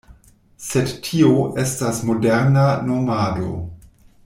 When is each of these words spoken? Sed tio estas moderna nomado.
Sed 0.67 0.93
tio 1.07 1.29
estas 1.65 2.01
moderna 2.09 2.65
nomado. 2.89 3.53